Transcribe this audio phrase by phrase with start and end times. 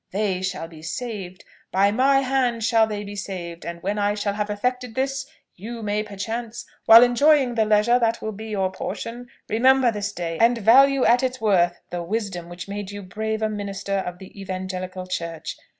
[0.11, 4.33] They shall be saved, by my hand shall they be saved; and when I shall
[4.33, 9.27] have effected this, you may perchance, while enjoying the leisure that will be your portion,
[9.47, 13.47] remember this day, and value at its worth the wisdom which made you brave a
[13.49, 15.55] minister of the evangelical church.